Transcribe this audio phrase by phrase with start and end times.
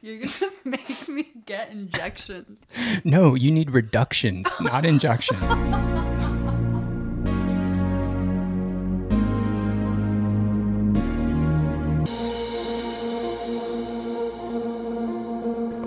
[0.00, 2.60] You're gonna make me get injections.
[3.02, 5.42] No, you need reductions, not injections.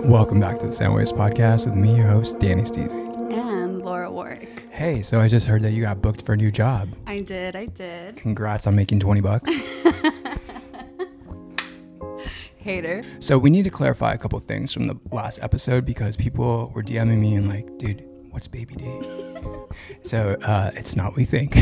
[0.04, 3.32] Welcome back to the Soundwaves podcast with me, your host, Danny Steezy.
[3.32, 4.70] And Laura Wawryk.
[4.70, 6.90] Hey, so I just heard that you got booked for a new job.
[7.06, 8.16] I did, I did.
[8.16, 9.50] Congrats on making 20 bucks.
[12.62, 13.02] Hater.
[13.20, 16.82] So we need to clarify a couple things from the last episode because people were
[16.82, 19.00] DMing me and like, dude, what's Baby D?
[20.02, 21.54] so uh, it's not what we think.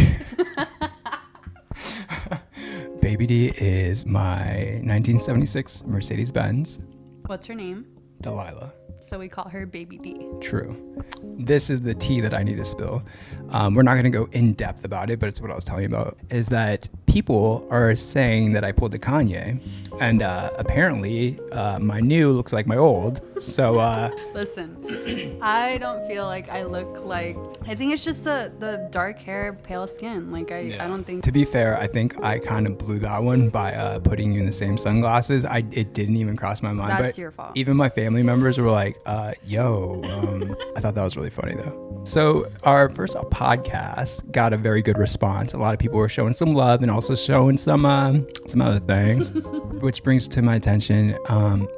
[3.00, 6.78] Baby D is my 1976 Mercedes Benz
[7.26, 7.86] What's her name?
[8.20, 8.72] Delilah.
[9.08, 10.26] So we call her Baby D.
[10.40, 10.76] True.
[11.22, 13.02] This is the tea that I need to spill.
[13.50, 15.64] Um, we're not going to go in depth about it, but it's what I was
[15.64, 16.18] telling you about.
[16.30, 19.60] Is that people are saying that I pulled the Kanye,
[20.00, 23.20] and uh, apparently uh, my new looks like my old.
[23.42, 27.36] So uh, Listen, I don't feel like I look like.
[27.66, 30.30] I think it's just the the dark hair, pale skin.
[30.30, 31.24] Like I, I don't think.
[31.24, 34.40] To be fair, I think I kind of blew that one by uh, putting you
[34.40, 35.44] in the same sunglasses.
[35.44, 36.90] I it didn't even cross my mind.
[36.92, 37.52] That's but your fault.
[37.56, 41.54] Even my family members were like, uh, "Yo," um, I thought that was really funny
[41.54, 41.89] though.
[42.04, 45.52] So our first podcast got a very good response.
[45.52, 48.80] A lot of people were showing some love and also showing some um, some other
[48.80, 49.30] things,
[49.80, 51.16] which brings to my attention.
[51.28, 51.68] Um,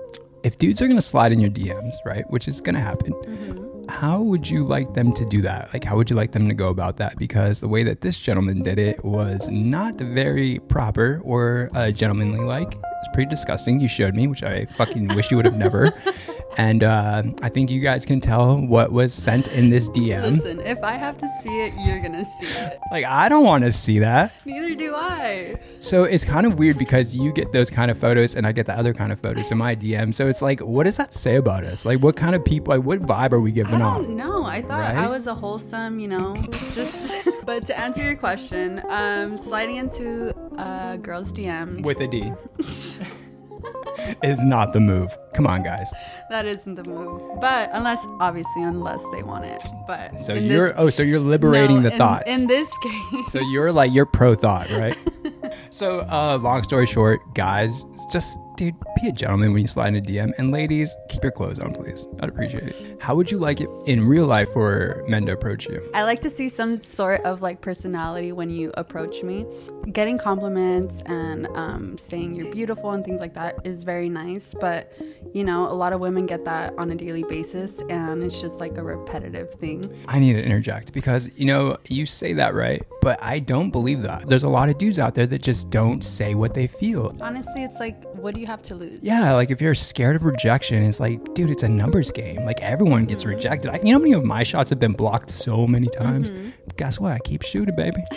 [0.43, 3.13] if dudes are gonna slide in your DMs, right, which is gonna happen,
[3.89, 5.73] how would you like them to do that?
[5.73, 7.19] Like, how would you like them to go about that?
[7.19, 12.41] Because the way that this gentleman did it was not very proper or uh, gentlemanly
[12.41, 12.75] like.
[12.75, 13.81] It's pretty disgusting.
[13.81, 15.93] You showed me, which I fucking wish you would have never.
[16.57, 20.37] And uh, I think you guys can tell what was sent in this DM.
[20.37, 22.79] Listen, if I have to see it, you're gonna see it.
[22.91, 24.33] Like, I don't want to see that.
[24.45, 25.57] Neither do I.
[25.81, 28.67] So it's kind of weird because you get those kind of photos and I get
[28.67, 30.15] the other kind of photos in my DM.
[30.15, 31.85] So it's like, what does that say about us?
[31.85, 34.03] Like, what kind of people, like, what vibe are we giving off?
[34.03, 34.45] don't know.
[34.45, 34.97] I thought Right?
[34.97, 36.37] I was a wholesome, you know,
[36.75, 37.15] just.
[37.47, 41.83] but to answer your question, um, sliding into a girl's DM.
[41.83, 42.33] With a D.
[44.23, 45.17] is not the move.
[45.35, 45.91] Come on, guys.
[46.31, 47.41] That isn't the move.
[47.41, 49.63] But unless, obviously, unless they want it.
[49.87, 52.25] But So you're this- oh, so you're liberating no, the in, thoughts.
[52.27, 54.97] In this case, so you're like you're pro thought, right?
[55.71, 59.89] so uh, long story short, guys, it's just dude, be a gentleman when you slide
[59.89, 62.07] in a DM, and ladies, keep your clothes on, please.
[62.21, 62.97] I'd appreciate it.
[63.01, 65.91] How would you like it in real life for men to approach you?
[65.95, 69.47] I like to see some sort of like personality when you approach me.
[69.93, 74.55] Getting compliments and um, saying you're beautiful and things like that is very nice.
[74.61, 74.93] But,
[75.33, 78.59] you know, a lot of women get that on a daily basis and it's just
[78.59, 79.93] like a repetitive thing.
[80.09, 84.03] I need to interject because you know you say that right, but I don't believe
[84.03, 84.29] that.
[84.29, 87.17] There's a lot of dudes out there that just don't say what they feel.
[87.21, 89.01] Honestly, it's like, what do you have to lose?
[89.03, 92.45] Yeah, like if you're scared of rejection, it's like, dude, it's a numbers game.
[92.45, 93.73] Like everyone gets rejected.
[93.73, 96.31] I, you know how many of my shots have been blocked so many times?
[96.77, 97.13] Guess what?
[97.13, 98.03] I keep shooting, baby.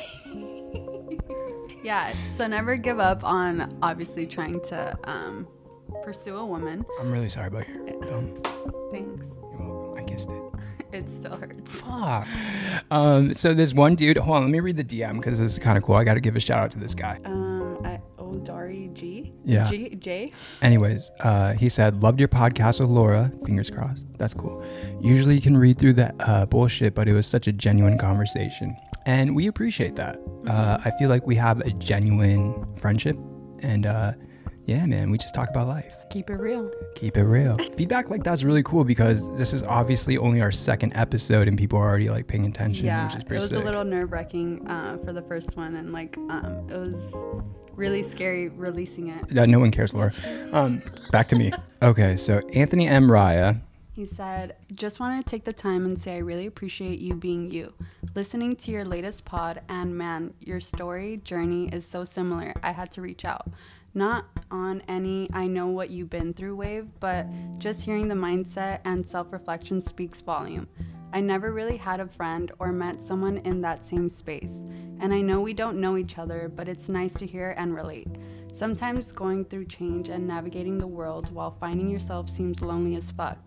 [1.83, 2.16] Yeah.
[2.31, 5.47] So never give up on obviously trying to um,
[6.03, 6.83] pursue a woman.
[6.99, 8.35] I'm really sorry about your um,
[8.91, 9.27] Thanks.
[9.35, 10.03] You're welcome.
[10.03, 10.41] I kissed it.
[10.91, 11.81] It still hurts.
[11.81, 12.27] Fuck.
[12.89, 14.17] Um, so there's one dude.
[14.17, 15.95] Hold on, let me read the DM because this is kind of cool.
[15.95, 17.19] I got to give a shout out to this guy.
[17.25, 17.44] Um,
[18.50, 19.33] I, Odari G.
[19.44, 19.69] Yeah.
[19.69, 20.31] G J.
[20.61, 24.03] Anyways, uh, he said, "Loved your podcast with Laura." Fingers crossed.
[24.17, 24.63] That's cool.
[25.01, 28.75] Usually you can read through that uh, bullshit, but it was such a genuine conversation,
[29.05, 30.19] and we appreciate that.
[30.47, 33.17] Uh, I feel like we have a genuine friendship,
[33.59, 34.13] and uh,
[34.66, 35.94] yeah, man, we just talk about life.
[36.09, 36.72] Keep it real.
[36.96, 37.58] Keep it real.
[37.78, 41.78] Feedback like that's really cool because this is obviously only our second episode, and people
[41.80, 43.58] are already like paying attention, Yeah, which is it was sick.
[43.62, 47.14] a little nerve wracking uh, for the first one, and like um, it was
[47.74, 49.31] really scary releasing it.
[49.31, 50.14] Yeah, no one cares, Laura.
[50.52, 51.52] Um, back to me.
[51.84, 53.08] Okay, so Anthony M.
[53.08, 53.62] Raya.
[53.92, 57.52] He said, Just wanted to take the time and say I really appreciate you being
[57.52, 57.74] you.
[58.16, 62.53] Listening to your latest pod, and man, your story journey is so similar.
[62.64, 63.47] I had to reach out.
[63.97, 67.28] Not on any I know what you've been through wave, but
[67.59, 70.67] just hearing the mindset and self reflection speaks volume.
[71.14, 74.52] I never really had a friend or met someone in that same space.
[74.99, 78.09] And I know we don't know each other, but it's nice to hear and relate.
[78.53, 83.37] Sometimes going through change and navigating the world while finding yourself seems lonely as fuck.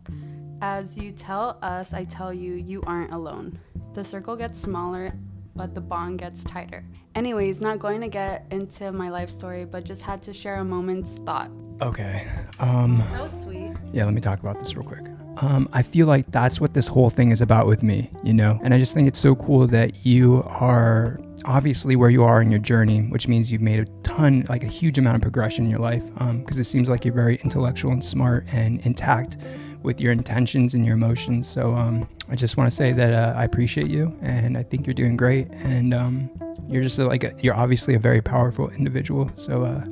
[0.63, 3.59] As you tell us, I tell you, you aren't alone.
[3.93, 5.13] The circle gets smaller,
[5.59, 6.85] but the bond gets tighter.
[7.17, 10.65] Anyways, not going to get into my life story, but just had to share a
[10.65, 11.51] moment's thought.
[11.83, 12.27] Okay.
[12.61, 13.73] Um, That was sweet.
[13.93, 15.05] yeah, let me talk about this real quick.
[15.39, 18.59] um, I feel like that's what this whole thing is about with me, you know?
[18.63, 22.51] And I just think it's so cool that you are obviously where you are in
[22.51, 25.71] your journey, which means you've made a ton, like a huge amount of progression in
[25.71, 26.05] your life.
[26.15, 29.37] Because it seems like you're very intellectual and smart and intact
[29.83, 31.49] with your intentions and your emotions.
[31.49, 34.87] So um, I just want to say that uh, I appreciate you and I think
[34.87, 35.49] you're doing great.
[35.51, 36.31] And um,
[36.69, 39.31] you're just a, like, a, you're obviously a very powerful individual.
[39.37, 39.85] So uh,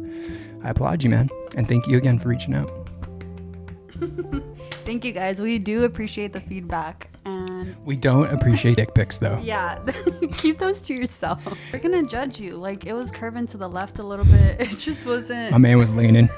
[0.62, 1.30] I applaud you, man.
[1.56, 2.70] And thank you again for reaching out.
[4.86, 5.40] Thank you guys.
[5.40, 7.10] We do appreciate the feedback.
[7.24, 9.40] And We don't appreciate dick pics though.
[9.42, 9.80] yeah,
[10.38, 11.42] keep those to yourself.
[11.72, 12.56] We're gonna judge you.
[12.56, 14.60] Like it was curving to the left a little bit.
[14.60, 16.28] It just wasn't My man was leaning.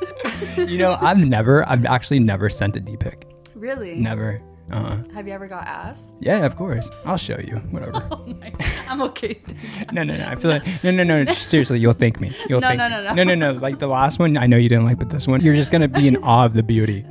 [0.56, 3.26] you know, I've never, I've actually never sent a D pic.
[3.58, 3.96] Really.
[3.96, 4.40] Never.
[4.70, 4.96] Uh, huh.
[5.14, 6.06] Have you ever got asked?
[6.20, 6.90] yeah, of course.
[7.06, 7.56] I'll show you.
[7.70, 8.06] Whatever.
[8.10, 8.52] Oh my
[8.86, 9.40] I'm okay.
[9.92, 10.26] No, no, no.
[10.28, 11.24] I feel like no, no, no.
[11.34, 12.34] Seriously, you'll thank me.
[12.48, 13.14] You'll No, thank no, no, no.
[13.14, 13.52] no, no, no.
[13.58, 15.88] Like the last one, I know you didn't like, but this one, you're just gonna
[15.88, 17.04] be in awe of the beauty.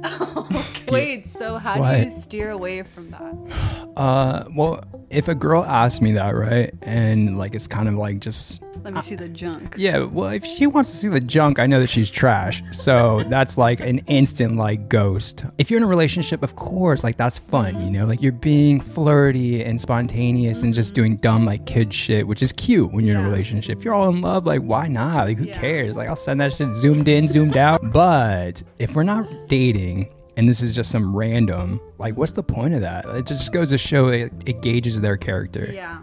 [0.92, 1.98] Wait, so how What?
[2.02, 3.34] do you steer away from that?
[3.98, 8.20] Uh, well, if a girl asks me that, right, and like it's kind of like
[8.20, 9.74] just Let me see the junk.
[9.76, 10.04] yeah.
[10.04, 12.62] Well, if she wants to see the junk, I know that she's trash.
[12.74, 15.46] So that's like an instant like ghost.
[15.58, 18.82] If you're in a relationship, of course, like that's fun, you know, like you're being
[18.82, 23.18] flirty and spontaneous and just doing dumb like kid shit, which is cute when you're
[23.18, 23.80] in a relationship.
[23.80, 25.26] If you're all in love, like why not?
[25.26, 25.60] Like who Yeah.
[25.60, 25.96] cares?
[25.98, 27.92] Like I'll send that shit zoomed in, zoomed out.
[27.92, 30.10] But if we're not dating.
[30.38, 33.06] And this is just some random, like, what's the point of that?
[33.06, 35.70] It just goes to show it, it gauges their character.
[35.74, 35.98] Yeah,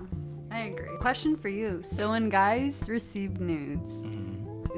[0.51, 0.89] I agree.
[0.99, 1.83] Question for you.
[1.83, 3.93] So when guys receive nudes,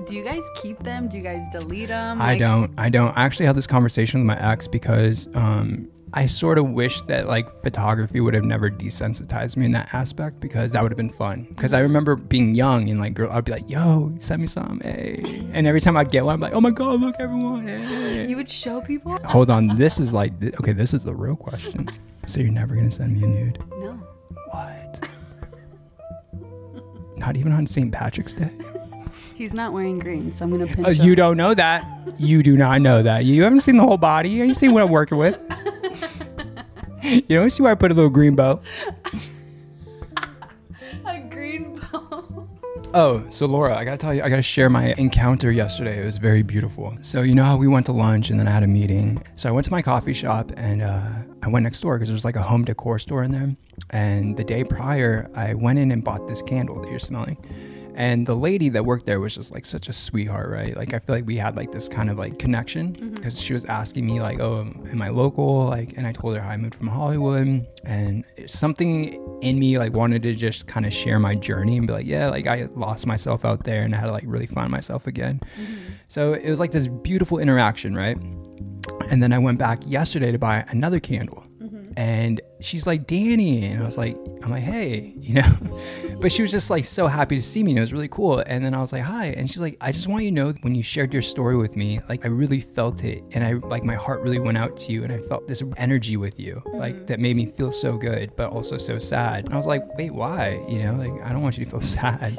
[0.06, 1.08] do you guys keep them?
[1.08, 2.20] Do you guys delete them?
[2.20, 2.70] I don't.
[2.78, 3.16] I don't.
[3.16, 7.26] I actually had this conversation with my ex because um, I sort of wish that
[7.28, 11.10] like photography would have never desensitized me in that aspect because that would have been
[11.10, 11.46] fun.
[11.50, 14.80] Because I remember being young and like girl, I'd be like, "Yo, send me some,"
[14.82, 15.46] hey.
[15.52, 18.26] and every time I'd get one, I'm like, "Oh my god, look everyone!" Hey.
[18.26, 19.18] You would show people?
[19.26, 21.86] Hold on, this is like th- okay, this is the real question.
[22.26, 23.62] So you're never gonna send me a nude?
[23.78, 23.92] No.
[24.50, 25.08] What?
[27.18, 27.92] Not even on St.
[27.92, 28.50] Patrick's Day?
[29.34, 31.06] He's not wearing green, so I'm gonna oh, pinch Oh, him.
[31.06, 31.86] you don't know that.
[32.18, 33.26] You do not know that.
[33.26, 34.30] You haven't seen the whole body.
[34.30, 35.38] You seen what I'm working with.
[37.28, 38.60] You don't see where I put a little green bow.
[41.06, 42.48] a green bow.
[42.94, 46.02] Oh, so Laura, I gotta tell you, I gotta share my encounter yesterday.
[46.02, 46.96] It was very beautiful.
[47.02, 49.22] So you know how we went to lunch and then I had a meeting.
[49.36, 51.08] So I went to my coffee shop and uh,
[51.42, 53.54] I went next door because there's like a home decor store in there.
[53.90, 57.36] And the day prior, I went in and bought this candle that you're smelling.
[57.96, 60.76] And the lady that worked there was just like such a sweetheart, right?
[60.76, 63.14] Like I feel like we had like this kind of like connection mm-hmm.
[63.14, 66.42] because she was asking me like, "Oh, am I local?" Like, and I told her
[66.42, 70.92] how I moved from Hollywood, and something in me like wanted to just kind of
[70.92, 73.98] share my journey and be like, "Yeah, like I lost myself out there and I
[73.98, 75.92] had to like really find myself again." Mm-hmm.
[76.08, 78.18] So it was like this beautiful interaction, right?
[79.10, 81.45] And then I went back yesterday to buy another candle.
[81.96, 83.64] And she's like, Danny.
[83.64, 85.56] And I was like, I'm like, hey, you know?
[86.20, 87.72] but she was just like so happy to see me.
[87.72, 88.40] And it was really cool.
[88.40, 89.26] And then I was like, hi.
[89.28, 91.74] And she's like, I just want you to know when you shared your story with
[91.74, 93.24] me, like I really felt it.
[93.32, 95.04] And I like my heart really went out to you.
[95.04, 98.50] And I felt this energy with you, like that made me feel so good, but
[98.50, 99.46] also so sad.
[99.46, 100.62] And I was like, wait, why?
[100.68, 102.38] You know, like I don't want you to feel sad.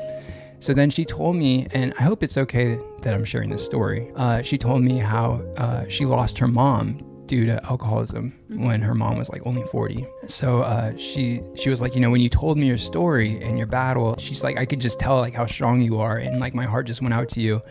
[0.60, 4.12] So then she told me, and I hope it's okay that I'm sharing this story.
[4.16, 8.94] Uh, she told me how uh, she lost her mom due to alcoholism when her
[8.94, 10.08] mom was like only 40.
[10.26, 13.58] So uh, she she was like, you know, when you told me your story and
[13.58, 16.54] your battle, she's like, I could just tell like how strong you are, and like
[16.56, 17.62] my heart just went out to you.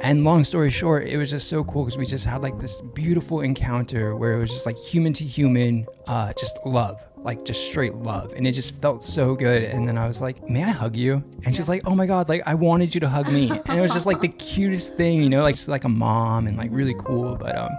[0.00, 2.80] And long story short, it was just so cool because we just had like this
[2.80, 7.66] beautiful encounter where it was just like human to human, uh, just love, like just
[7.66, 8.32] straight love.
[8.34, 9.62] And it just felt so good.
[9.62, 11.22] And then I was like, may I hug you?
[11.44, 13.50] And she's like, oh my God, like I wanted you to hug me.
[13.50, 16.46] And it was just like the cutest thing, you know, like just like a mom
[16.46, 17.36] and like really cool.
[17.36, 17.70] But um,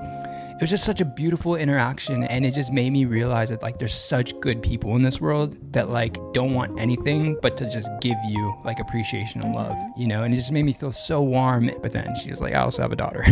[0.55, 3.77] it was just such a beautiful interaction and it just made me realize that like
[3.77, 7.89] there's such good people in this world that like don't want anything but to just
[7.99, 10.01] give you like appreciation and love mm-hmm.
[10.01, 10.23] you know?
[10.23, 12.81] And it just made me feel so warm but then she was like i also
[12.81, 13.25] have a daughter.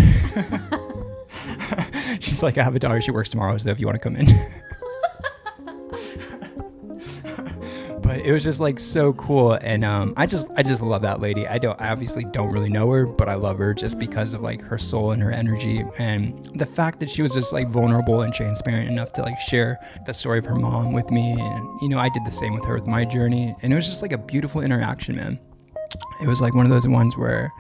[2.20, 3.00] She's like i have a daughter.
[3.00, 4.28] She works tomorrow so if you want to come in
[8.24, 11.48] it was just like so cool and um, i just i just love that lady.
[11.48, 14.42] I don't i obviously don't really know her but i love her just because of
[14.42, 18.22] like her soul and her energy and the fact that she was just like vulnerable
[18.22, 21.90] and transparent enough to like share the story of her mom with me and you
[21.90, 24.12] know i did the same with her with my journey and it was just like
[24.12, 25.40] a beautiful interaction man.
[26.22, 27.52] It was like one of those ones where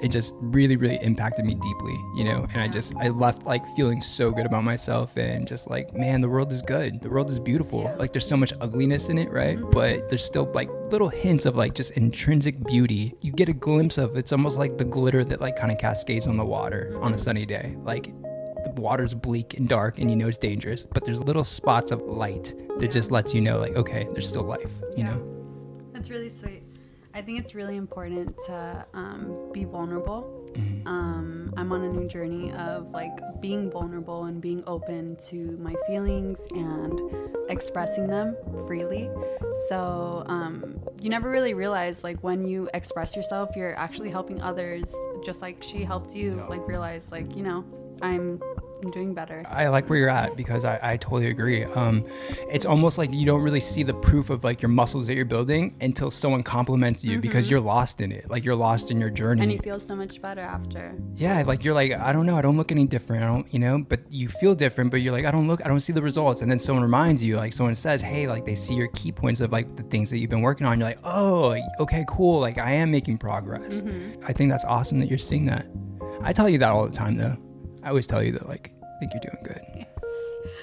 [0.00, 2.46] it just really really impacted me deeply you know?
[2.52, 6.20] And i just i left like feeling so good about myself and just like man
[6.20, 7.00] the world is good.
[7.00, 7.94] The world is beautiful.
[7.98, 9.58] Like there's so much ugliness in it right?
[9.58, 9.70] Mm-hmm.
[9.70, 13.14] But there's still like little hints of like just intrinsic beauty.
[13.20, 16.26] You get a glimpse of it's almost like the glitter that like kind of cascades
[16.26, 17.76] on the water on a sunny day.
[17.82, 18.06] Like
[18.64, 22.00] the water's bleak and dark and you know it's dangerous, but there's little spots of
[22.02, 25.14] light that just lets you know, like, okay, there's still life, you Yeah.
[25.14, 25.90] know?
[25.92, 26.63] That's really sweet.
[27.14, 30.50] I think it's really important to um, be vulnerable.
[30.52, 30.88] Mm-hmm.
[30.88, 35.76] Um, I'm on a new journey of like being vulnerable and being open to my
[35.86, 37.00] feelings and
[37.48, 39.08] expressing them freely.
[39.68, 44.92] So um, you never really realize like when you express yourself, you're actually helping others,
[45.24, 46.36] just like she helped you.
[46.36, 46.46] Yeah.
[46.46, 47.64] Like realize like you know
[48.02, 48.40] I'm
[48.82, 49.42] I'm doing better.
[49.48, 51.64] I like where you're at because I, I totally agree.
[51.64, 52.06] Um,
[52.50, 55.24] it's almost like you don't really see the proof of like your muscles that you're
[55.24, 58.28] building until someone compliments you because you're lost in it.
[58.28, 59.40] Like you're lost in your journey.
[59.40, 59.50] Mm-hmm.
[59.50, 60.94] And you feel so much better after.
[61.14, 63.24] yeah, like you're like, I don't know, I don't look any different.
[63.24, 65.68] I don't, you know, but you feel different, but you're like, I don't look, I
[65.68, 66.42] don't see the results.
[66.42, 69.40] And then someone reminds you, like someone says, hey, like they see your key points
[69.40, 70.78] of like the things that you've been working on.
[70.78, 72.40] You're like, oh, okay, cool.
[72.40, 73.80] Like I am making progress.
[73.80, 74.24] Mm-hmm.
[74.26, 75.66] I think that's awesome that you're seeing that.
[76.22, 77.36] I tell you that all the time though.
[77.84, 79.86] I always tell you that, like, I think you're doing good.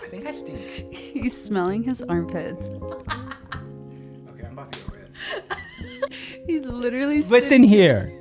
[0.04, 0.60] I think I stink.
[0.92, 2.68] He's smelling his armpits.
[2.68, 6.12] Okay, I'm about to go in.
[6.48, 8.12] He's literally Listen here.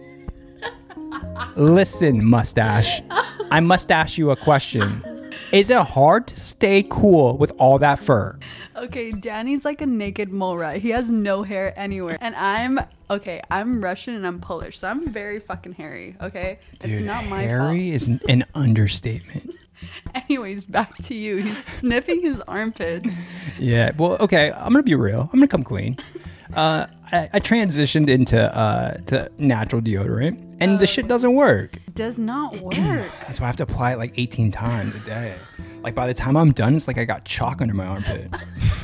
[1.57, 3.01] Listen, mustache.
[3.51, 5.03] I must ask you a question.
[5.53, 8.39] Is it hard to stay cool with all that fur?
[8.77, 10.77] Okay, Danny's like a naked mole rat.
[10.77, 12.19] He has no hair anywhere.
[12.21, 12.81] And I'm
[13.11, 16.61] okay, I'm Russian and I'm Polish, so I'm very fucking hairy, okay?
[16.81, 19.57] it's not my hairy is an, an understatement.
[20.15, 21.39] Anyways, back to you.
[21.39, 23.13] He's sniffing his armpits.
[23.59, 23.91] Yeah.
[23.99, 24.51] Well, okay.
[24.53, 25.21] I'm gonna be real.
[25.21, 25.99] I'm gonna come clean.
[26.55, 31.79] Uh, I, I transitioned into uh, to natural deodorant, and the shit doesn't work.
[31.95, 32.75] Does not work.
[32.77, 35.35] That's why I have to apply it like 18 times a day.
[35.83, 38.31] Like by the time I'm done, it's like I got chalk under my armpit.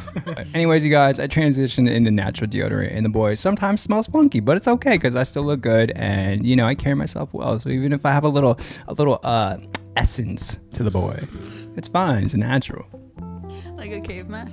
[0.54, 4.56] Anyways, you guys, I transitioned into natural deodorant, and the boy sometimes smells funky, but
[4.56, 7.60] it's okay because I still look good, and you know I carry myself well.
[7.60, 9.58] So even if I have a little, a little uh,
[9.96, 11.22] essence to the boy,
[11.76, 12.24] it's fine.
[12.24, 12.86] It's natural.
[13.76, 14.50] like a caveman.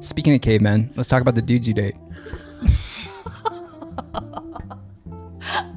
[0.00, 1.94] Speaking of cavemen, let's talk about the dudes you date.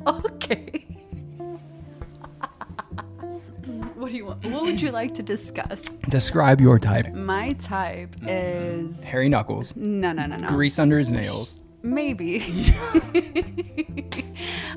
[0.08, 0.86] Okay.
[3.96, 4.46] what do you want?
[4.46, 5.84] What would you like to discuss?
[6.10, 7.14] Describe your type.
[7.14, 8.30] My type mm-hmm.
[8.30, 10.48] is Hairy knuckles, no, no, no, no.
[10.48, 11.60] grease under his nails.
[11.84, 12.40] Maybe.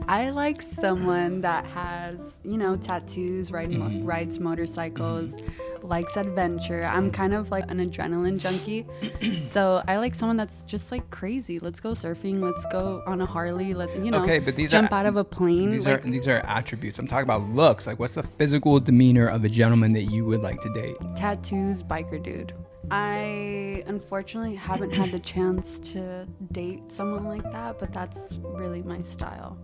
[0.09, 4.05] I like someone that has, you know, tattoos, ride mo- Mm-hmm.
[4.07, 5.35] rides motorcycles,
[5.83, 6.85] likes adventure.
[6.85, 8.87] I'm kind of like an adrenaline junkie.
[9.41, 11.59] so I like someone that's just like crazy.
[11.59, 12.41] Let's go surfing.
[12.41, 13.73] Let's go on a Harley.
[13.75, 15.71] Let's, you know, Okay, but these jump are out of a plane.
[15.71, 16.99] These like, are these are attributes.
[16.99, 17.87] I'm talking about looks.
[17.87, 20.97] Like, what's the physical demeanor of a gentleman that you would like to date?
[21.17, 22.53] tattoos, biker dude.
[22.91, 29.01] I unfortunately haven't had the chance to date someone like that, but that's really my
[29.01, 29.59] style.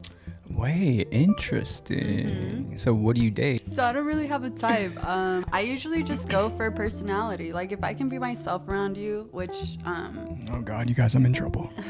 [0.50, 2.76] Way interesting.
[2.78, 3.68] So, what do you date?
[3.72, 4.92] So I don't really have a type.
[5.06, 7.52] Um, I usually just go for personality.
[7.52, 11.24] Like if I can be myself around you, which um, Oh God, you guys, I'm
[11.24, 11.72] in trouble.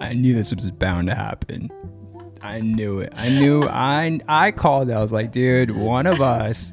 [0.00, 1.70] I knew this was bound to happen.
[2.42, 3.12] I knew it.
[3.14, 3.64] I knew.
[3.64, 4.90] I I called.
[4.90, 6.72] I was like, dude, one of us.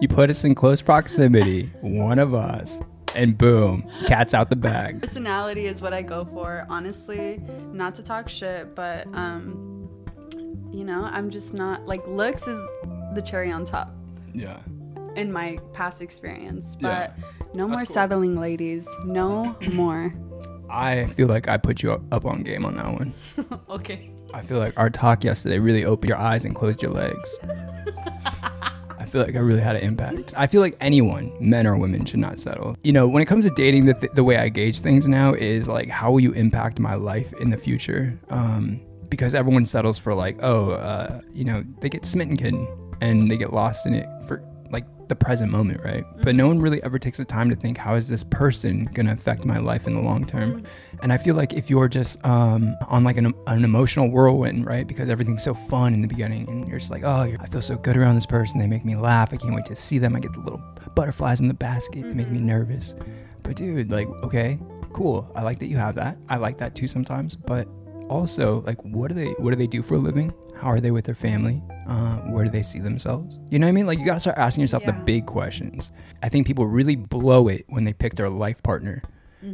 [0.00, 1.70] You put us in close proximity.
[1.80, 2.80] One of us,
[3.14, 5.00] and boom, cat's out the bag.
[5.00, 6.66] personality is what I go for.
[6.68, 7.40] Honestly,
[7.72, 9.88] not to talk shit, but um,
[10.72, 12.60] you know, I'm just not like looks is
[13.14, 13.94] the cherry on top
[14.34, 14.58] Yeah.
[15.16, 16.76] in my past experience.
[16.80, 17.12] Yeah.
[17.46, 17.94] But no more cool.
[17.94, 18.88] settling, ladies.
[19.04, 20.12] No more.
[20.68, 23.14] I feel like I put you up on game on that one.
[23.70, 24.10] okay.
[24.34, 27.38] I feel like our talk yesterday really opened your eyes and closed your legs.
[29.14, 30.32] Feel like I really had an impact.
[30.36, 32.76] I feel like anyone, men or women, should not settle.
[32.82, 35.34] You know, when it comes to dating, the, th- the way I gauge things now
[35.34, 38.18] is like, how will you impact my life in the future?
[38.30, 42.66] Um, because everyone settles for like, oh, uh, you know, they get smitten
[43.00, 44.42] and they get lost in it for
[45.08, 46.04] the present moment, right?
[46.22, 49.06] But no one really ever takes the time to think, how is this person going
[49.06, 50.64] to affect my life in the long term?
[51.02, 54.86] And I feel like if you're just um, on like an, an emotional whirlwind, right?
[54.86, 57.76] Because everything's so fun in the beginning, and you're just like, oh, I feel so
[57.76, 58.58] good around this person.
[58.58, 59.32] They make me laugh.
[59.32, 60.16] I can't wait to see them.
[60.16, 60.62] I get the little
[60.94, 62.02] butterflies in the basket.
[62.02, 62.94] They make me nervous.
[63.42, 64.58] But dude, like, okay,
[64.92, 65.30] cool.
[65.34, 66.16] I like that you have that.
[66.28, 67.36] I like that too sometimes.
[67.36, 67.68] But
[68.08, 70.32] also, like, what do they what do they do for a living?
[70.56, 71.62] How are they with their family?
[71.88, 73.40] Uh, where do they see themselves?
[73.50, 73.86] You know what I mean?
[73.86, 75.92] Like, you gotta start asking yourself the big questions.
[76.22, 79.02] I think people really blow it when they pick their life partner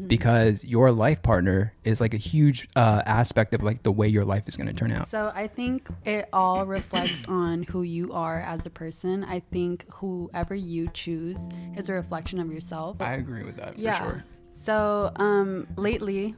[0.07, 4.25] because your life partner is like a huge uh, aspect of like the way your
[4.25, 5.09] life is going to turn out.
[5.09, 9.25] So I think it all reflects on who you are as a person.
[9.25, 11.41] I think whoever you choose
[11.77, 13.01] is a reflection of yourself.
[13.01, 13.99] I agree with that for yeah.
[13.99, 14.25] sure.
[14.49, 16.35] So um, lately,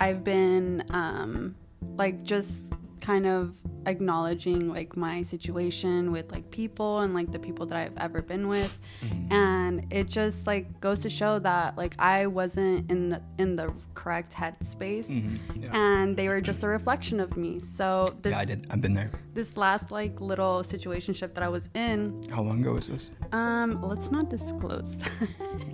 [0.00, 1.54] I've been um,
[1.96, 3.54] like just kind of
[3.86, 8.48] acknowledging like my situation with like people and like the people that I've ever been
[8.48, 9.32] with Mm-hmm.
[9.32, 13.72] and it just like goes to show that like I wasn't in the, in the
[13.94, 15.62] correct headspace Mm-hmm.
[15.62, 15.70] Yeah.
[15.72, 18.66] and they were just a reflection of me so this yeah, I did.
[18.70, 19.10] I've been there.
[19.34, 23.12] this last like little situation situationship that I was in How long ago was this?
[23.32, 25.12] um let's not disclose that.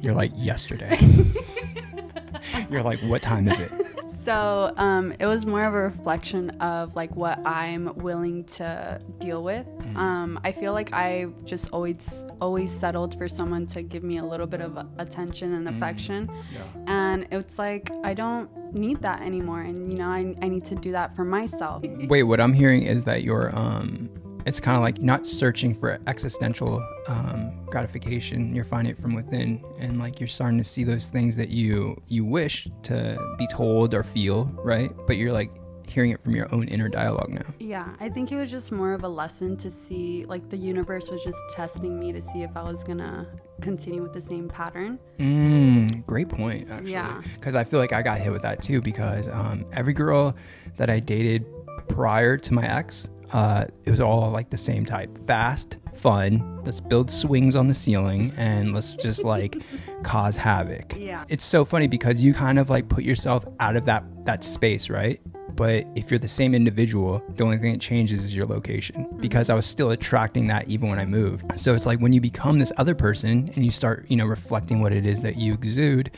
[0.03, 0.99] You're like yesterday.
[2.71, 3.71] You're like, what time is it?
[4.25, 9.43] So um, it was more of a reflection of like what I'm willing to deal
[9.43, 9.67] with.
[9.97, 14.25] Um, I feel like I just always always settled for someone to give me a
[14.25, 16.61] little bit of attention and affection, Yeah.
[16.87, 20.77] and it's like I don't need that anymore, and you know I, I need to
[20.77, 21.83] do that for myself.
[21.83, 24.09] Wait, what I'm hearing is that you're um
[24.47, 29.15] it's kind of like you're not searching for existential um, gratification you're finding it from
[29.15, 33.47] within and like you're starting to see those things that you you wish to be
[33.49, 35.51] told or feel right but you're like
[35.87, 38.95] hearing it from your own inner dialogue now Yeah, I think it was just more
[38.95, 42.57] of a lesson to see like the universe was just testing me to see if
[42.57, 43.29] I was gonna
[43.61, 44.99] continue with the same pattern.
[45.19, 46.93] Mm, great point, actually.
[46.93, 47.21] Yeah.
[47.35, 48.81] Because I feel like I got hit with that too.
[48.81, 50.35] Because um, every girl
[50.77, 51.45] that I dated
[51.89, 56.61] prior to my ex, uh, it was all like the same type: fast, fun.
[56.65, 59.57] Let's build swings on the ceiling and let's just like
[60.03, 60.95] cause havoc.
[60.97, 61.25] Yeah.
[61.29, 64.91] It's so funny because you kind of like put yourself out of that that space,
[64.91, 65.21] right?
[65.55, 69.51] But if you're the same individual, the only thing that changes is your location because
[69.51, 71.45] I was still attracting that even when I moved.
[71.57, 74.81] So it's like when you become this other person and you start, you know, reflecting
[74.81, 76.11] what it is that you exude,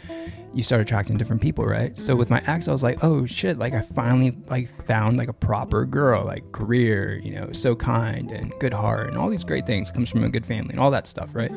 [0.55, 1.97] you start attracting different people, right?
[1.99, 5.29] So with my ex, I was like, oh shit, like I finally like found like
[5.29, 9.45] a proper girl, like career, you know, so kind and good heart and all these
[9.45, 11.53] great things comes from a good family and all that stuff, right?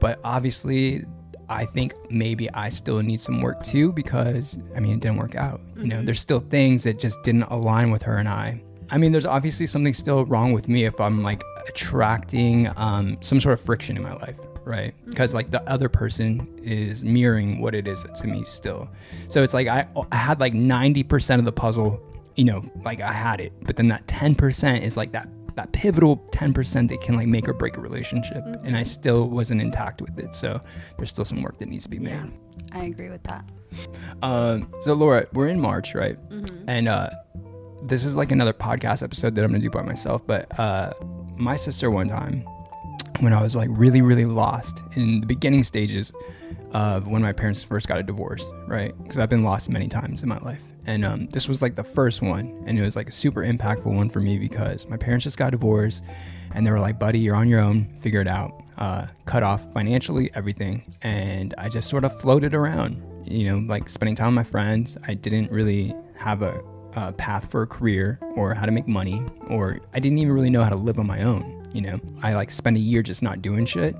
[0.00, 1.04] But obviously
[1.50, 5.34] I think maybe I still need some work too because I mean it didn't work
[5.34, 5.60] out.
[5.76, 8.62] You know, there's still things that just didn't align with her and I.
[8.92, 13.40] I mean, there's obviously something still wrong with me if I'm like attracting um, some
[13.40, 14.94] sort of friction in my life, right?
[15.08, 18.88] Because like the other person is mirroring what it is to me still.
[19.28, 22.00] So it's like I, I had like 90% of the puzzle,
[22.36, 26.16] you know, like I had it, but then that 10% is like that that pivotal
[26.32, 28.42] 10% that can like make or break a relationship.
[28.62, 30.34] And i still wasn't intact with it.
[30.34, 30.60] So
[30.96, 32.12] there's still some work that needs to be made.
[32.12, 32.26] Yeah,
[32.72, 33.44] I agree with that.
[34.22, 36.18] um, so laura we're in march right?
[36.66, 37.10] And uh,
[37.82, 40.26] this is like another podcast episode that i'm gonna do by myself.
[40.26, 40.92] But uh,
[41.36, 42.44] my sister one time
[43.20, 46.12] when i was like really really lost in the beginning stages
[46.72, 48.96] of when my parents first got a divorce right?
[49.02, 50.62] Because i've been lost many times in my life.
[50.86, 53.84] And um, this was like the first one and it was like a super impactful
[53.84, 56.02] one for me because my parents just got divorced
[56.52, 57.86] and they were like buddy you're on your own.
[58.00, 58.62] Figure it out.
[58.78, 63.90] Uh, cut off financially everything and i just sort of floated around you know like
[63.90, 64.96] spending time with my friends.
[65.06, 66.62] I didn't really have a,
[66.96, 70.50] a path for a career or how to make money or i didn't even really
[70.50, 73.22] know how to live on my own you know i like spent a year just
[73.22, 73.94] not doing shit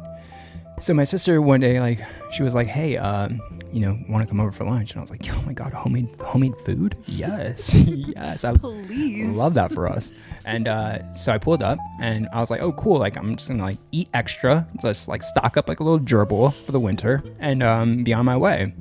[0.81, 4.27] so my sister one day, like, she was like, "Hey, um, you know, want to
[4.29, 6.97] come over for lunch?" And I was like, "Oh my god, homemade homemade food?
[7.07, 9.29] Yes, yes, I Please.
[9.37, 10.11] love that for us."
[10.47, 12.99] And uh, so I pulled up, and I was like, "Oh, cool!
[12.99, 16.55] Like, I'm just gonna like eat extra, just like stock up like a little gerbil
[16.55, 18.73] for the winter, and um, be on my way."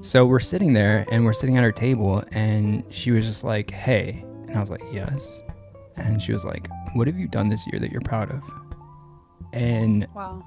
[0.00, 3.70] So we're sitting there, and we're sitting at her table, and she was just like,
[3.70, 5.40] "Hey," and I was like, "Yes,"
[5.94, 8.42] and she was like, "What have you done this year that you're proud of?"
[9.52, 10.44] And Wow.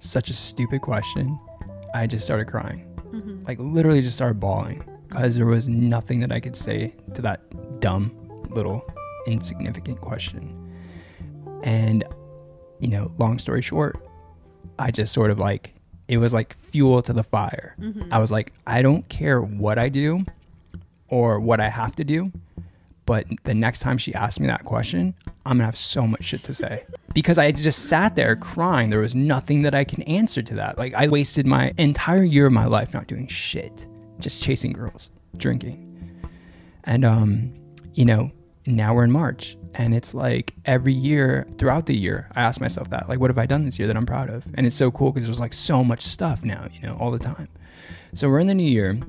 [0.00, 1.38] such a stupid question.
[1.94, 2.84] I just started crying.
[3.12, 3.40] Mm-hmm.
[3.46, 7.80] Like literally just started bawling because there was nothing that I could say to that
[7.80, 8.12] dumb
[8.50, 8.84] little
[9.26, 10.54] insignificant question.
[11.62, 12.04] And
[12.80, 13.96] you know, long story short,
[14.78, 15.74] I just sort of like
[16.06, 17.74] it was like fuel to the fire.
[17.80, 18.12] Mm-hmm.
[18.12, 20.24] I was like, I don't care what I do
[21.08, 22.30] or what I have to do,
[23.08, 25.14] but the next time she asked me that question,
[25.46, 26.84] I'm gonna have so much shit to say.
[27.14, 28.90] Because I just sat there crying.
[28.90, 30.76] There was nothing that I can answer to that.
[30.76, 33.86] Like, I wasted my entire year of my life not doing shit,
[34.20, 36.22] just chasing girls, drinking.
[36.84, 37.54] And, um,
[37.94, 38.30] you know,
[38.66, 39.56] now we're in March.
[39.74, 43.38] And it's like every year throughout the year, I ask myself that, like, what have
[43.38, 44.44] I done this year that I'm proud of?
[44.54, 47.18] And it's so cool because there's like so much stuff now, you know, all the
[47.18, 47.48] time.
[48.12, 49.00] So we're in the new year.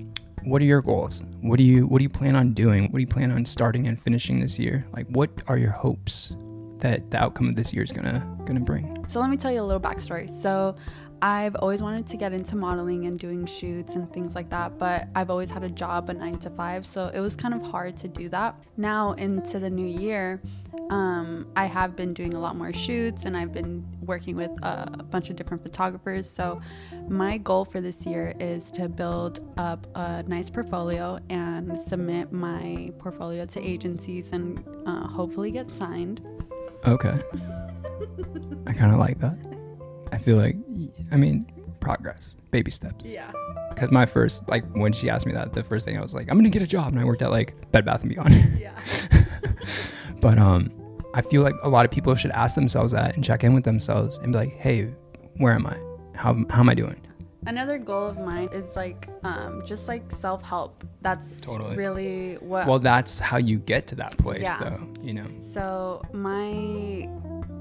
[0.44, 1.24] What are your goals?
[1.42, 2.84] What do you what do you plan on doing?
[2.84, 4.86] What do you plan on starting and finishing this year?
[4.94, 6.36] Like what are your hopes
[6.80, 9.06] that the outcome of this year is gonna gonna bring?
[9.08, 10.30] So let me tell you a little backstory.
[10.42, 10.76] So
[11.22, 15.08] I've always wanted to get into modeling and doing shoots and things like that, but
[15.16, 17.98] I've always had a job, a nine to five, so it was kind of hard
[17.98, 18.56] to do that.
[18.78, 20.42] Now into the new year,
[20.90, 24.90] um, I have been doing a lot more shoots and I've been working with a,
[25.00, 26.30] a bunch of different photographers.
[26.30, 26.62] So,
[27.08, 32.92] my goal for this year is to build up a nice portfolio and submit my
[33.00, 36.22] portfolio to agencies and uh, hopefully get signed.
[36.88, 37.20] Okay.
[38.68, 39.59] I kind of like that.
[40.12, 40.56] I feel like,
[41.12, 41.46] I mean,
[41.80, 43.06] progress, baby steps.
[43.06, 43.32] Yeah.
[43.70, 46.30] Because my first, like, when she asked me that, the first thing I was like,
[46.30, 48.60] I'm gonna get a job, and I worked at like Bed Bath and Beyond.
[48.60, 48.72] Yeah.
[50.22, 50.72] but um,
[51.14, 53.64] I feel like a lot of people should ask themselves that and check in with
[53.64, 54.94] themselves and be like, hey,
[55.38, 55.78] where am I?
[56.16, 57.00] How how am I doing?
[57.48, 60.84] Another goal of mine is like um, just like self help.
[61.02, 61.78] That's Totally.
[61.78, 62.68] really what.
[62.68, 64.60] Well, that's how you get to that place, Yeah.
[64.60, 64.94] though.
[65.02, 65.28] You know.
[65.40, 67.08] so my,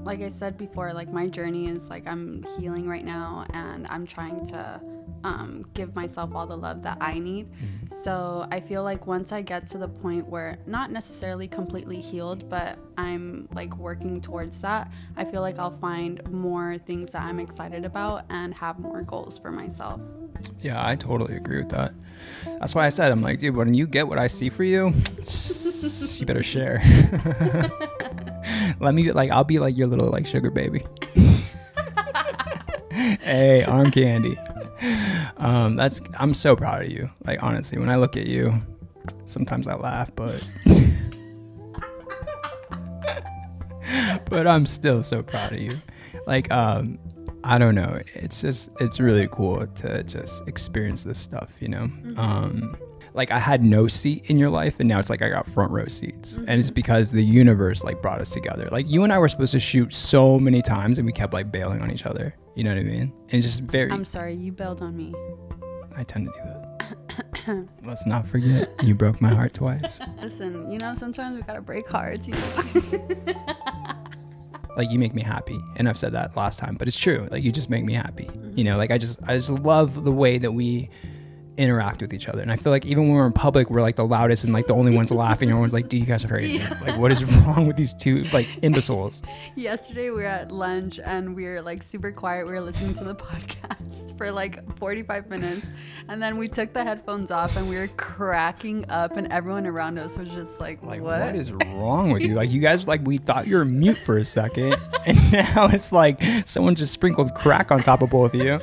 [0.03, 4.05] like I said before, like my journey is like I'm healing right now, and I'm
[4.05, 4.81] trying to
[5.23, 7.49] um, give myself all the love that I need.
[8.03, 12.49] So I feel like once I get to the point where not necessarily completely healed,
[12.49, 17.39] but I'm like working towards that, I feel like I'll find more things that I'm
[17.39, 19.99] excited about and have more goals for myself.
[20.61, 21.93] Yeah, I totally agree with that.
[22.59, 24.93] That's why I said, I'm like, dude, when you get what I see for you,
[26.15, 26.81] you better share.
[28.79, 30.85] Let me like, I'll be like your little like sugar baby.
[32.91, 34.37] hey, arm candy.
[35.37, 37.09] Um, that's I'm so proud of you.
[37.25, 38.53] Like honestly, when I look at you,
[39.25, 40.49] sometimes I laugh, but
[44.29, 45.81] but I'm still so proud of you.
[46.27, 46.99] Like um,
[47.43, 48.01] I don't know.
[48.13, 51.89] It's just it's really cool to just experience this stuff, you know.
[52.17, 52.77] Um,
[53.19, 55.73] like I had no seat in your life, and now it's like I got front
[55.73, 56.75] row seats, and it's mm-hmm.
[56.75, 58.69] because the universe like brought us together.
[58.71, 61.51] Like you and I were supposed to shoot so many times, and we kept like
[61.51, 62.33] bailing on each other.
[62.55, 63.11] You know what I mean?
[63.27, 63.91] And it's just very.
[63.91, 65.13] I'm sorry, you bailed on me.
[65.97, 67.67] I tend to do that.
[67.83, 69.99] Let's not forget you broke my heart twice.
[70.21, 72.25] Listen, you know, sometimes we gotta break hearts.
[72.25, 73.35] You know?
[74.77, 77.43] like you make me happy and i've said that last time but it's true like
[77.43, 78.63] you just make me happy you mm-hmm.
[78.63, 80.89] know like i just i just love the way that we
[81.59, 82.41] interact with each other.
[82.41, 84.67] And i feel like even when we're in public we're like the loudest and like
[84.67, 86.59] the only ones laughing everyone's like dude you guys are crazy.
[86.81, 89.21] Like what is wrong with these two like imbeciles?
[89.55, 92.45] Yesterday we were at lunch and we were like super quiet.
[92.45, 95.65] We were listening to the podcast for like 45 minutes,
[96.09, 99.97] and then we took the headphones off and we were cracking up, and everyone around
[99.97, 102.29] us was just like, like "What?" what is wrong with you?
[102.39, 105.91] Like you guys like we thought you were mute for a second and now it's
[105.91, 108.61] like someone just sprinkled crack on top of both of you.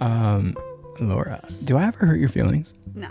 [0.00, 0.56] Um
[1.00, 3.10] laura do i ever hurt your feelings no.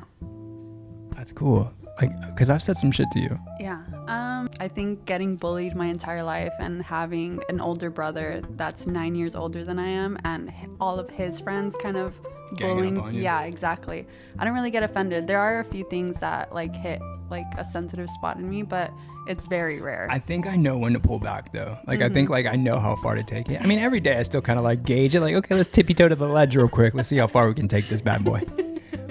[1.15, 1.71] That's cool.
[2.02, 3.39] Like, because I've said some shit to you.
[3.60, 3.82] Yeah.
[4.08, 9.15] Um, I think getting bullied my entire life and having an older brother that's nine
[9.15, 12.13] years older than I am, and all of his friends kind of
[12.56, 13.24] Ganging bullying.
[13.24, 14.06] Yeah, exactly.
[14.38, 15.26] I don't really get offended.
[15.26, 18.91] There are a few things that like hit like a sensitive spot in me, but
[19.27, 20.07] it's very rare.
[20.09, 21.77] I think I know when to pull back, though.
[21.88, 22.33] Like, I think, mm-hmm.
[22.33, 23.61] like, I know how far to take it.
[23.61, 25.21] I mean, every day I still kind of like gauge it.
[25.21, 26.93] Like, okay, let's tippy toe to the ledge real quick.
[26.93, 28.41] Let's see how far we can take this bad boy.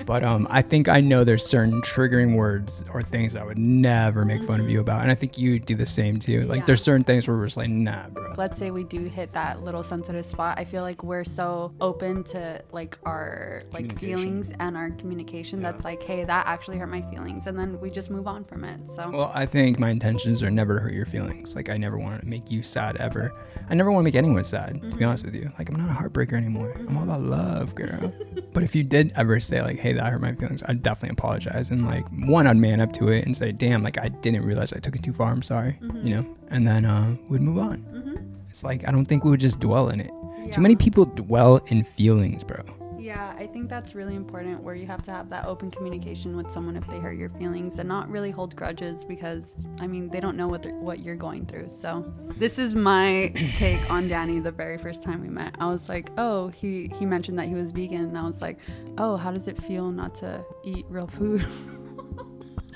[0.06, 4.24] But um, I think I know there's certain triggering words or things I would never
[4.24, 6.42] make fun of you about, and I think you do the same too.
[6.42, 8.34] Like, there's certain things where we're just like, nah, bro.
[8.36, 12.24] let's say we do hit that little sensitive spot i feel like we're so open
[12.24, 15.70] to like our like feelings and our communication Yeah.
[15.72, 18.64] that's like hey that actually hurt my feelings and then we just move on from
[18.64, 21.54] it so Well, I think my intentions are never to hurt your feelings.
[21.54, 23.32] Like, I never want to make you sad ever.
[23.70, 25.50] I never want to make anyone sad, to be honest with you.
[25.58, 26.74] Like, I'm not a heartbreaker anymore.
[26.78, 28.12] I'm all about love, girl.
[28.52, 31.70] but if you did ever say, like, hey, that hurt my feelings, I'd definitely apologize.
[31.70, 34.72] And, like, one, I'd man up to it and say, damn, like, I didn't realize
[34.72, 35.30] I took it too far.
[35.30, 36.36] I'm sorry, you know?
[36.48, 37.78] And then uh, we'd move on.
[37.78, 38.16] hmm
[38.50, 40.10] It's like, I don't think we would just dwell in it.
[40.44, 40.52] yeah.
[40.52, 42.62] Too many people dwell in feelings, bro.
[43.04, 46.50] Yeah i think that's really important where you have to have that open communication with
[46.50, 50.20] someone if they hurt your feelings and not really hold grudges because i mean they
[50.20, 54.50] don't know what what you're going through so this is my take on danny the
[54.50, 57.72] very first time we met i was like oh he he mentioned that he was
[57.72, 58.58] vegan and i was like
[58.96, 61.44] oh how does it feel not to eat real food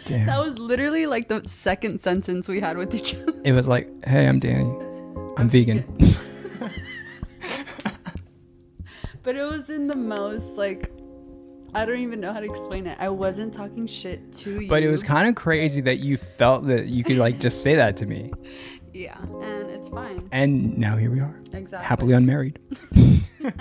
[0.05, 0.27] Damn.
[0.27, 3.35] That was literally like the second sentence we had with each other.
[3.45, 4.73] it was like, hey, I'm Danny.
[5.37, 5.85] I'm vegan.
[9.29, 10.91] But it was in the most like
[11.75, 12.97] I don't even know how to explain it.
[12.99, 14.71] I wasn't talking shit to you.
[14.71, 17.75] But it was kind of crazy that you felt that you could like just say
[17.75, 18.33] that to me.
[18.95, 20.31] Yeah, and it's fine.
[20.33, 21.87] And now here we are, Exactly.
[21.87, 22.59] happily unmarried.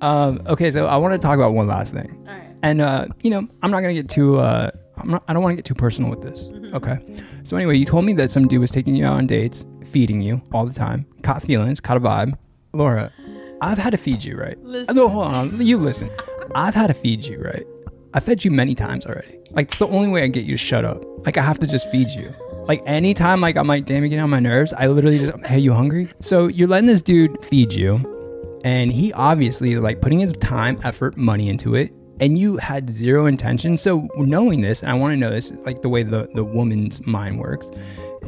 [0.00, 2.24] um, okay, so I want to talk about one last thing.
[2.26, 2.56] All right.
[2.62, 5.52] And uh, you know, I'm not gonna get too uh I'm not, I don't want
[5.52, 6.48] to get too personal with this.
[6.48, 6.74] Mm-hmm.
[6.74, 6.98] Okay.
[7.42, 10.22] So anyway, you told me that some dude was taking you out on dates, feeding
[10.22, 12.38] you all the time, caught feelings, caught a vibe.
[12.74, 13.12] Laura,
[13.60, 14.58] I've had to feed you, right?
[14.62, 14.94] Listen.
[14.96, 15.60] No, hold on.
[15.60, 16.10] You listen.
[16.54, 17.64] I've had to feed you, right?
[18.12, 19.38] I fed you many times already.
[19.50, 21.02] Like it's the only way I get you to shut up.
[21.24, 22.34] Like I have to just feed you.
[22.66, 25.58] Like anytime like I'm like, damn, you're getting on my nerves, I literally just hey,
[25.58, 26.08] you hungry?
[26.20, 30.78] So you're letting this dude feed you, and he obviously is like putting his time,
[30.84, 31.92] effort, money into it.
[32.20, 33.76] And you had zero intention.
[33.76, 37.04] So knowing this, and I want to know this, like the way the, the woman's
[37.04, 37.68] mind works,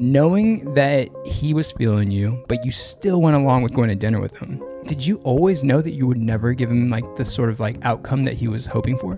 [0.01, 4.21] knowing that he was feeling you, but you still went along with going to dinner
[4.21, 4.63] with him.
[4.87, 7.77] Did you always know that you would never give him like the sort of like
[7.83, 9.17] outcome that he was hoping for?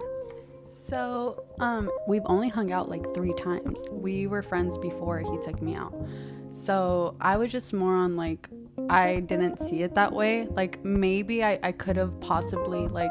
[0.88, 3.78] So, um, we've only hung out like three times.
[3.90, 5.92] We were friends before he took me out.
[6.68, 8.46] So I was just more on like,
[8.90, 10.46] I didn't see it that way.
[10.50, 13.10] Like maybe I, I could have possibly like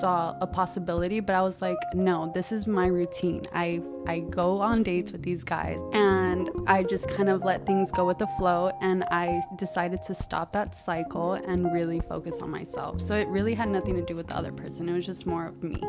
[0.00, 3.42] saw a possibility, but I was like, no, this is my routine.
[3.52, 7.92] I I go on dates with these guys and I just kind of let things
[7.92, 12.48] go with the flow and I decided to stop that cycle and really focus on
[12.48, 13.02] myself.
[13.02, 14.88] So it really had nothing to do with the other person.
[14.88, 15.82] It was just more of me.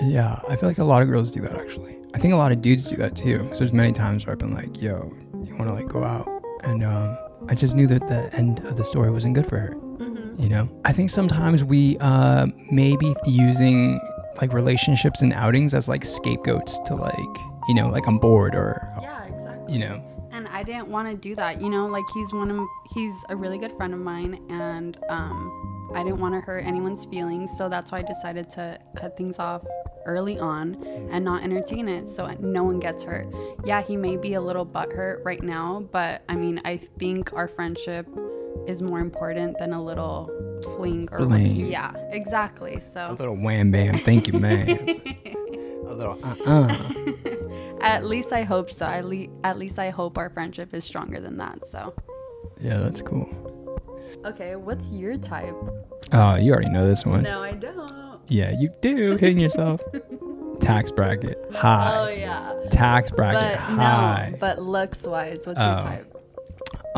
[0.00, 1.96] Yeah, I feel like a lot of girls do that actually.
[2.14, 3.48] I think a lot of dudes do that too.
[3.52, 5.12] So there's many times where I've been like, "Yo,
[5.44, 6.28] you want to like go out?"
[6.64, 7.16] And um,
[7.48, 9.74] I just knew that the end of the story wasn't good for her.
[9.74, 10.40] Mm-hmm.
[10.42, 14.00] You know, I think sometimes we uh, maybe using
[14.40, 17.18] like relationships and outings as like scapegoats to like,
[17.68, 19.72] you know, like I'm bored or Yeah, exactly.
[19.74, 20.02] you know,
[20.38, 21.60] and I didn't want to do that.
[21.60, 25.92] You know, like he's one of he's a really good friend of mine, and um,
[25.94, 29.38] I didn't want to hurt anyone's feelings, so that's why I decided to cut things
[29.38, 29.62] off
[30.06, 33.26] early on and not entertain it, so no one gets hurt.
[33.64, 37.48] Yeah, he may be a little butthurt right now, but I mean, I think our
[37.48, 38.06] friendship
[38.66, 40.30] is more important than a little
[40.76, 41.66] fling or Fling.
[41.66, 42.80] yeah, exactly.
[42.80, 44.68] So a little wham bam, thank you, man.
[45.88, 46.90] a little uh uh
[47.80, 48.86] at least I hope so.
[48.86, 51.66] At, le- at least I hope our friendship is stronger than that.
[51.66, 51.94] So
[52.60, 53.28] Yeah, that's cool.
[54.24, 55.54] okay, what's your type?
[56.12, 57.22] Oh, you already know this one.
[57.22, 58.20] No, I don't.
[58.28, 59.16] Yeah, you do.
[59.16, 59.80] Hitting yourself.
[60.60, 61.94] Tax bracket high.
[61.96, 62.52] Oh yeah.
[62.70, 64.30] Tax bracket But high.
[64.32, 65.70] no, but looks wise, what's Oh.
[65.72, 66.14] your type?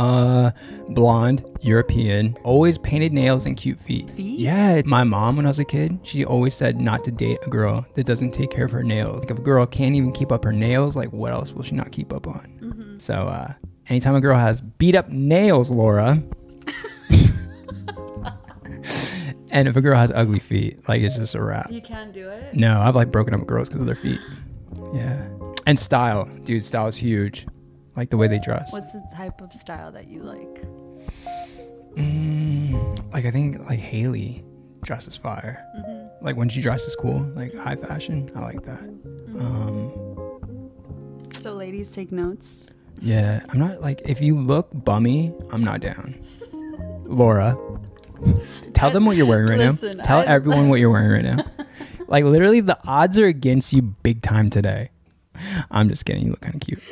[0.01, 0.51] Uh,
[0.89, 4.09] blonde, European, always painted nails and cute feet.
[4.09, 4.39] Feet?
[4.39, 7.51] Yeah, my mom when I was a kid, she always said not to date a
[7.51, 9.19] girl that doesn't take care of her nails.
[9.19, 11.75] Like if a girl can't even keep up her nails, like what else will she
[11.75, 12.51] not keep up on?
[12.63, 12.99] Mm-hmm.
[12.99, 13.53] So, uh,
[13.91, 16.13] anytime a girl has beat up nails, Laura.
[19.51, 21.71] and if a girl has ugly feet, like it's just a wrap.
[21.71, 22.55] You can't do it.
[22.55, 24.21] No, I've like broken up with girls because of their feet.
[24.95, 25.23] Yeah.
[25.67, 27.47] And style, dude, style is huge.
[28.01, 28.73] Like the way they dress.
[28.73, 30.63] What's the type of style that you like?
[31.97, 34.43] Mm, like I think like Haley
[34.83, 35.63] dresses fire.
[35.77, 36.25] Mm-hmm.
[36.25, 38.31] Like when she dresses cool, like high fashion.
[38.35, 38.81] I like that.
[38.81, 39.39] Mm-hmm.
[39.39, 42.65] Um, So ladies, take notes.
[43.03, 46.19] yeah, I'm not like if you look bummy, I'm not down.
[47.05, 47.55] Laura,
[48.73, 50.05] tell them what you're wearing right Listen, now.
[50.05, 51.45] Tell I- everyone what you're wearing right now.
[52.09, 54.89] Like literally, the odds are against you big time today.
[55.71, 56.25] I'm just kidding.
[56.25, 56.83] You look kind of cute.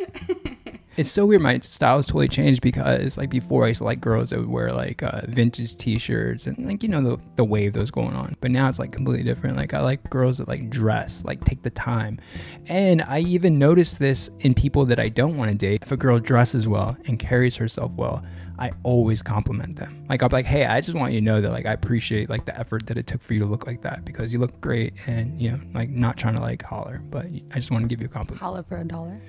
[0.98, 1.40] it's so weird.
[1.40, 4.70] My style's totally changed because like before I used to like girls that would wear
[4.70, 8.36] like uh, vintage T-shirts and like you know the the wave that was going on.
[8.40, 9.56] But now it's like completely different.
[9.56, 12.18] Like I like girls that like dress, like take the time,
[12.66, 15.84] and I even notice this in people that I don't want to date.
[15.84, 18.24] If a girl dresses well and carries herself well,
[18.58, 20.04] I always compliment them.
[20.08, 22.44] Like be like, hey, I just want you to know that like I appreciate like
[22.44, 24.94] the effort that it took for you to look like that because you look great
[25.06, 28.00] and you know like not trying to like holler, but I just want to give
[28.00, 28.42] you a compliment.
[28.42, 29.20] Holla for a dollar.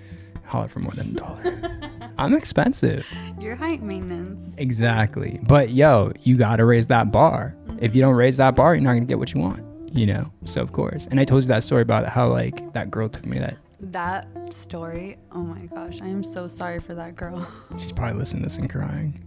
[0.49, 1.79] Holler for more than a dollar.
[2.17, 3.05] I'm expensive.
[3.39, 4.49] Your height maintenance.
[4.57, 5.39] Exactly.
[5.43, 7.55] But yo, you gotta raise that bar.
[7.67, 7.77] Mm-hmm.
[7.81, 9.63] If you don't raise that bar, you're not gonna get what you want.
[9.95, 10.31] You know?
[10.45, 11.07] So of course.
[11.11, 14.27] And I told you that story about how like that girl took me that That
[14.51, 15.17] story.
[15.31, 17.47] Oh my gosh, I am so sorry for that girl.
[17.79, 19.23] she's probably listening to this and crying.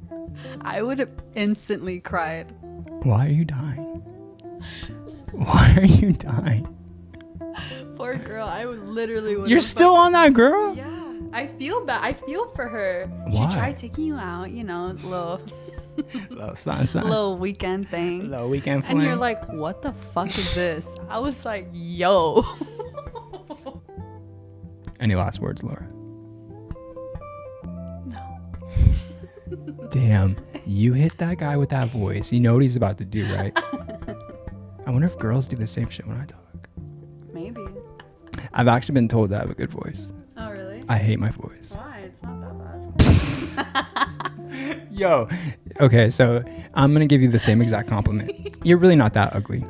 [0.62, 2.52] I would have instantly cried.
[3.04, 4.02] Why are you dying?
[5.32, 6.68] Why are you dying?
[7.96, 8.46] Poor girl.
[8.46, 9.50] I would literally.
[9.50, 10.74] You're still on that girl?
[11.32, 12.00] I feel bad.
[12.02, 13.06] I feel for her.
[13.26, 13.48] Why?
[13.50, 15.40] She tried taking you out, you know, little
[16.30, 17.08] Little son, son.
[17.08, 18.30] little weekend thing.
[18.30, 20.94] Little weekend And you're like, what the fuck is this?
[21.08, 22.44] I was like, yo.
[25.00, 25.86] Any last words, Laura?
[28.06, 29.86] no.
[29.90, 32.32] Damn, you hit that guy with that voice.
[32.32, 33.52] You know what he's about to do, right?
[34.86, 36.68] I wonder if girls do the same shit when I talk.
[37.32, 37.60] Maybe.
[38.54, 40.12] I've actually been told that I have a good voice.
[40.92, 41.04] Really?
[41.04, 41.74] I hate my voice.
[41.74, 41.98] Why?
[42.04, 44.82] It's not that bad.
[44.90, 45.28] Yo,
[45.80, 48.56] okay, so I'm gonna give you the same exact compliment.
[48.64, 49.64] You're really not that ugly.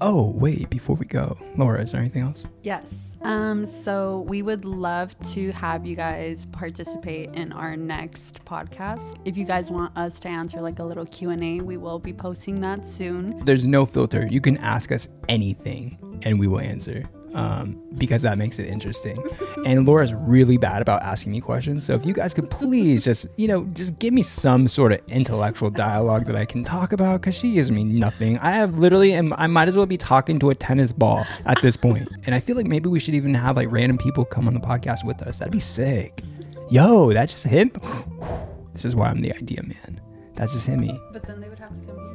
[0.00, 2.46] Oh, wait, before we go, Laura, is there anything else?
[2.62, 3.10] Yes.
[3.22, 9.18] Um, so we would love to have you guys participate in our next podcast.
[9.26, 12.60] If you guys want us to answer like a little Q&A, we will be posting
[12.62, 13.44] that soon.
[13.44, 14.26] There's no filter.
[14.30, 19.22] You can ask us anything and we will answer um, because that makes it interesting.
[19.64, 21.84] and Laura's really bad about asking me questions.
[21.84, 25.00] So if you guys could please just, you know, just give me some sort of
[25.08, 28.38] intellectual dialogue that I can talk about because she gives me nothing.
[28.38, 31.60] I have literally, am, I might as well be talking to a tennis ball at
[31.62, 32.08] this point.
[32.26, 34.60] and I feel like maybe we should even have like random people come on the
[34.60, 35.38] podcast with us.
[35.38, 36.22] That'd be sick.
[36.70, 37.70] Yo, that's just him.
[38.72, 40.00] This is why I'm the idea man.
[40.36, 40.88] That's just him.
[41.12, 42.09] But then they would have to come here.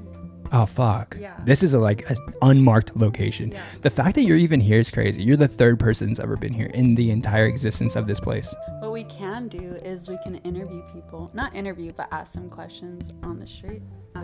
[0.51, 1.17] Oh fuck.
[1.19, 1.35] Yeah.
[1.43, 3.51] This is a like an unmarked location.
[3.51, 3.63] Yeah.
[3.81, 5.23] The fact that you're even here is crazy.
[5.23, 8.53] You're the third person that's ever been here in the entire existence of this place.
[8.79, 11.29] What we can do is we can interview people.
[11.33, 13.81] Not interview, but ask them questions on the street.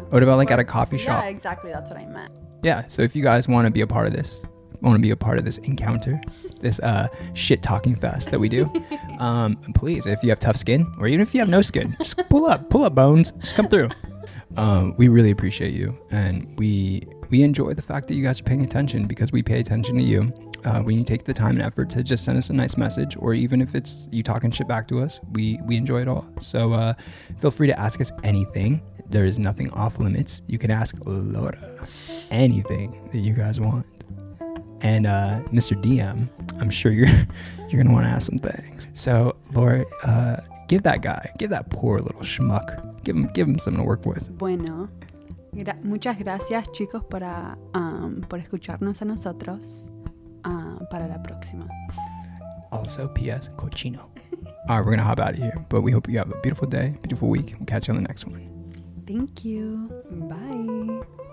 [0.10, 1.24] What about like at a coffee shop?
[1.24, 1.72] Yeah, exactly.
[1.72, 2.32] That's what I meant.
[2.64, 2.86] Yeah.
[2.88, 4.44] So if you guys want to be a part of this,
[4.82, 6.20] want to be a part of this encounter,
[6.62, 8.72] this uh shit talking fest that we do,
[9.20, 12.18] um, please, if you have tough skin or even if you have no skin, just
[12.30, 13.90] pull up, pull up bones, just come through.
[14.58, 18.44] Um, we really appreciate you, and we we enjoy the fact that you guys are
[18.44, 20.34] paying attention because we pay attention to you.
[20.64, 23.16] Uh, when you take the time and effort to just send us a nice message,
[23.18, 26.28] or even if it's you talking shit back to us, we we enjoy it all.
[26.40, 26.94] So uh,
[27.40, 28.82] feel free to ask us anything.
[29.10, 30.42] There is nothing off limits.
[30.48, 31.58] You can ask Laura
[32.30, 33.86] anything that you guys want.
[34.82, 35.80] And uh, Mr.
[35.82, 36.28] DM,
[36.60, 37.08] I'm sure you're
[37.70, 38.88] you're gonna want to ask some things.
[38.94, 40.38] So Laura, uh,
[40.68, 44.06] give that guy, give that poor little schmuck, give him give him something to work
[44.06, 44.30] with.
[44.38, 44.90] Bueno,
[45.54, 49.84] gra- muchas gracias chicos para, um, por escucharnos a nosotros.
[50.44, 51.68] Ah, para la próxima.
[52.72, 53.50] Also, P.S.
[53.58, 54.10] Cochino.
[54.70, 56.68] All right, we're gonna hop out of here, but we hope you have a beautiful
[56.68, 57.56] day, beautiful week.
[57.60, 58.48] We'll catch you on the next one.
[59.06, 59.90] Thank you.
[60.30, 61.28] Bye.